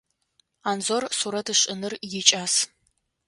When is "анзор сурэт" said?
0.69-1.47